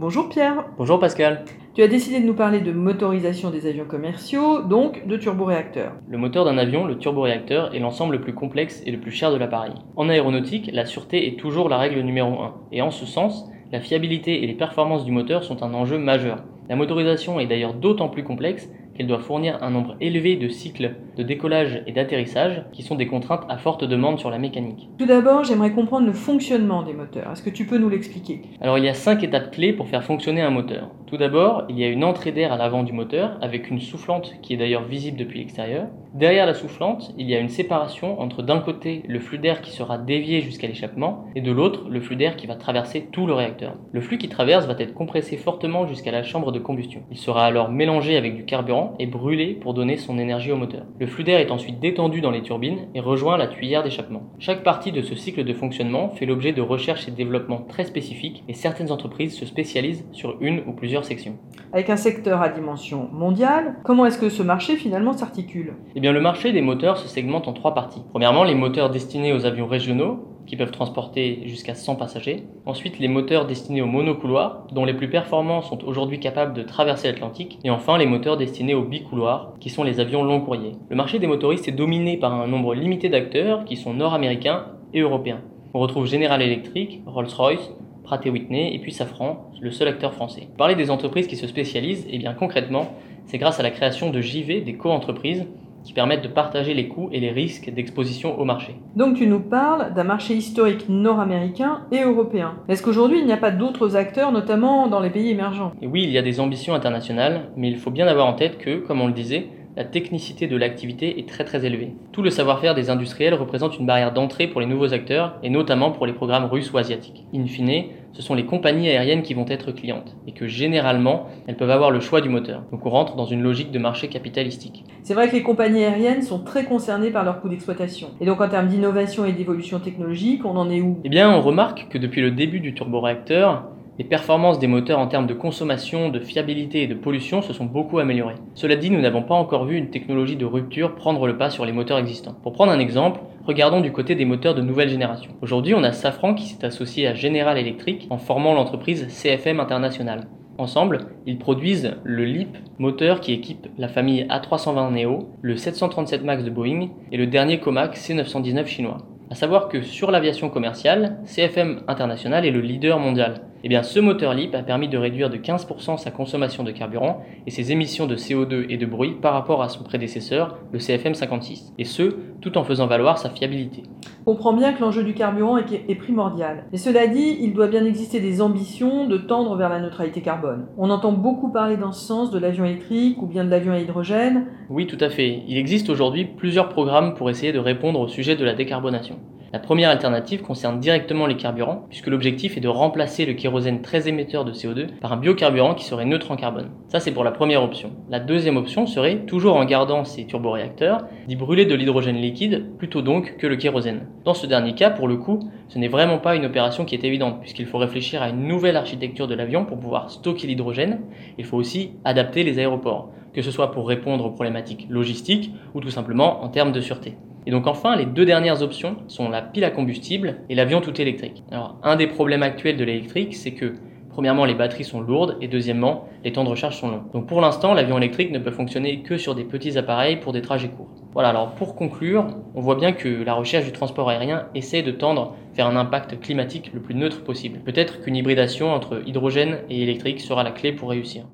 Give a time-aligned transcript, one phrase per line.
[0.00, 0.64] Bonjour Pierre.
[0.78, 1.44] Bonjour Pascal.
[1.74, 5.94] Tu as décidé de nous parler de motorisation des avions commerciaux, donc de turboréacteurs.
[6.08, 9.32] Le moteur d'un avion, le turboréacteur, est l'ensemble le plus complexe et le plus cher
[9.32, 9.72] de l'appareil.
[9.96, 13.80] En aéronautique, la sûreté est toujours la règle numéro 1, et en ce sens, la
[13.80, 16.44] fiabilité et les performances du moteur sont un enjeu majeur.
[16.68, 20.96] La motorisation est d'ailleurs d'autant plus complexe qu'elle doit fournir un nombre élevé de cycles
[21.16, 24.88] de décollage et d'atterrissage qui sont des contraintes à forte demande sur la mécanique.
[24.98, 27.30] Tout d'abord, j'aimerais comprendre le fonctionnement des moteurs.
[27.32, 28.42] Est-ce que tu peux nous l'expliquer?
[28.60, 30.90] Alors il y a cinq étapes clés pour faire fonctionner un moteur.
[31.06, 34.34] Tout d'abord, il y a une entrée d'air à l'avant du moteur avec une soufflante
[34.42, 35.86] qui est d'ailleurs visible depuis l'extérieur.
[36.14, 39.70] Derrière la soufflante, il y a une séparation entre d'un côté le flux d'air qui
[39.70, 43.34] sera dévié jusqu'à l'échappement et de l'autre le flux d'air qui va traverser tout le
[43.34, 43.74] réacteur.
[43.92, 47.02] Le flux qui traverse va être compressé fortement jusqu'à la chambre de combustion.
[47.10, 50.84] Il sera alors mélangé avec du carburant et brûlé pour donner son énergie au moteur.
[50.98, 54.22] Le flux d'air est ensuite détendu dans les turbines et rejoint la tuyère d'échappement.
[54.38, 58.44] Chaque partie de ce cycle de fonctionnement fait l'objet de recherches et développements très spécifiques
[58.48, 61.36] et certaines entreprises se spécialisent sur une ou plusieurs sections.
[61.72, 65.74] Avec un secteur à dimension mondiale, comment est-ce que ce marché finalement s'articule?
[65.94, 68.02] Eh bien le marché des moteurs se segmente en trois parties.
[68.10, 72.44] Premièrement, les moteurs destinés aux avions régionaux, qui peuvent transporter jusqu'à 100 passagers.
[72.64, 77.08] Ensuite, les moteurs destinés aux monocouloirs, dont les plus performants sont aujourd'hui capables de traverser
[77.08, 77.58] l'Atlantique.
[77.64, 80.72] Et enfin, les moteurs destinés aux bicouloirs, qui sont les avions long courriers.
[80.88, 85.00] Le marché des motoristes est dominé par un nombre limité d'acteurs qui sont nord-américains et
[85.00, 85.42] européens.
[85.74, 90.48] On retrouve General Electric, Rolls-Royce, Pratt Whitney et puis Safran, le seul acteur français.
[90.56, 92.94] Parler des entreprises qui se spécialisent, et eh bien concrètement,
[93.26, 95.44] c'est grâce à la création de JV, des co-entreprises,
[95.84, 98.74] qui permettent de partager les coûts et les risques d'exposition au marché.
[98.96, 102.54] Donc tu nous parles d'un marché historique nord-américain et européen.
[102.68, 105.72] Est-ce qu'aujourd'hui il n'y a pas d'autres acteurs, notamment dans les pays émergents?
[105.80, 108.58] Et Oui, il y a des ambitions internationales, mais il faut bien avoir en tête
[108.58, 111.92] que, comme on le disait, la technicité de l'activité est très très élevée.
[112.10, 115.92] Tout le savoir-faire des industriels représente une barrière d'entrée pour les nouveaux acteurs, et notamment
[115.92, 117.24] pour les programmes russes ou asiatiques.
[117.32, 121.56] In fine, ce sont les compagnies aériennes qui vont être clientes, et que généralement, elles
[121.56, 122.64] peuvent avoir le choix du moteur.
[122.72, 124.82] Donc on rentre dans une logique de marché capitalistique.
[125.04, 128.08] C'est vrai que les compagnies aériennes sont très concernées par leurs coûts d'exploitation.
[128.20, 130.98] Et donc en termes d'innovation et d'évolution technologique, on en est où?
[131.04, 133.62] Eh bien, on remarque que depuis le début du turboréacteur,
[133.98, 137.64] les performances des moteurs en termes de consommation, de fiabilité et de pollution se sont
[137.64, 138.36] beaucoup améliorées.
[138.54, 141.66] Cela dit, nous n'avons pas encore vu une technologie de rupture prendre le pas sur
[141.66, 142.36] les moteurs existants.
[142.44, 145.32] Pour prendre un exemple, regardons du côté des moteurs de nouvelle génération.
[145.42, 150.28] Aujourd'hui, on a Safran qui s'est associé à General Electric en formant l'entreprise CFM International.
[150.58, 156.44] Ensemble, ils produisent le LEAP, moteur qui équipe la famille A320 Neo, le 737 MAX
[156.44, 158.98] de Boeing et le dernier Comac C919 chinois.
[159.30, 163.42] A savoir que sur l'aviation commerciale, CFM International est le leader mondial.
[163.64, 167.24] Eh bien, ce moteur LEAP a permis de réduire de 15% sa consommation de carburant
[167.44, 171.14] et ses émissions de CO2 et de bruit par rapport à son prédécesseur, le CFM
[171.14, 173.82] 56, et ce, tout en faisant valoir sa fiabilité.
[174.26, 176.66] On comprend bien que l'enjeu du carburant est primordial.
[176.70, 180.66] Mais cela dit, il doit bien exister des ambitions de tendre vers la neutralité carbone.
[180.76, 183.80] On entend beaucoup parler dans ce sens de l'avion électrique ou bien de l'avion à
[183.80, 184.46] hydrogène.
[184.70, 185.42] Oui, tout à fait.
[185.48, 189.16] Il existe aujourd'hui plusieurs programmes pour essayer de répondre au sujet de la décarbonation.
[189.50, 194.06] La première alternative concerne directement les carburants, puisque l'objectif est de remplacer le kérosène très
[194.06, 196.68] émetteur de CO2 par un biocarburant qui serait neutre en carbone.
[196.88, 197.92] Ça, c'est pour la première option.
[198.10, 203.00] La deuxième option serait, toujours en gardant ces turboréacteurs, d'y brûler de l'hydrogène liquide, plutôt
[203.00, 204.06] donc que le kérosène.
[204.24, 205.38] Dans ce dernier cas, pour le coup,
[205.68, 208.76] ce n'est vraiment pas une opération qui est évidente, puisqu'il faut réfléchir à une nouvelle
[208.76, 211.00] architecture de l'avion pour pouvoir stocker l'hydrogène.
[211.38, 215.80] Il faut aussi adapter les aéroports, que ce soit pour répondre aux problématiques logistiques ou
[215.80, 217.16] tout simplement en termes de sûreté.
[217.48, 221.00] Et donc enfin, les deux dernières options sont la pile à combustible et l'avion tout
[221.00, 221.42] électrique.
[221.50, 223.72] Alors un des problèmes actuels de l'électrique, c'est que
[224.10, 227.04] premièrement les batteries sont lourdes et deuxièmement les temps de recharge sont longs.
[227.14, 230.42] Donc pour l'instant, l'avion électrique ne peut fonctionner que sur des petits appareils pour des
[230.42, 230.90] trajets courts.
[231.14, 234.90] Voilà, alors pour conclure, on voit bien que la recherche du transport aérien essaie de
[234.90, 237.60] tendre vers un impact climatique le plus neutre possible.
[237.60, 241.24] Peut-être qu'une hybridation entre hydrogène et électrique sera la clé pour réussir.